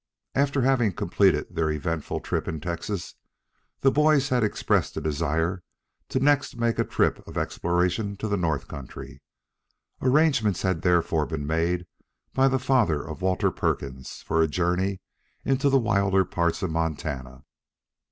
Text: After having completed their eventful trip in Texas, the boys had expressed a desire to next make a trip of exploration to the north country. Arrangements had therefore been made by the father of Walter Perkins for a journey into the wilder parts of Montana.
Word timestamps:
After 0.33 0.63
having 0.63 0.93
completed 0.93 1.53
their 1.55 1.69
eventful 1.69 2.21
trip 2.21 2.47
in 2.47 2.59
Texas, 2.59 3.13
the 3.81 3.91
boys 3.91 4.29
had 4.29 4.43
expressed 4.43 4.97
a 4.97 4.99
desire 4.99 5.61
to 6.09 6.19
next 6.19 6.55
make 6.57 6.79
a 6.79 6.83
trip 6.83 7.19
of 7.27 7.37
exploration 7.37 8.17
to 8.17 8.27
the 8.27 8.35
north 8.35 8.67
country. 8.67 9.21
Arrangements 10.01 10.63
had 10.63 10.81
therefore 10.81 11.27
been 11.27 11.45
made 11.45 11.85
by 12.33 12.47
the 12.47 12.57
father 12.57 13.03
of 13.07 13.21
Walter 13.21 13.51
Perkins 13.51 14.23
for 14.25 14.41
a 14.41 14.47
journey 14.47 14.99
into 15.45 15.69
the 15.69 15.77
wilder 15.77 16.25
parts 16.25 16.63
of 16.63 16.71
Montana. 16.71 17.43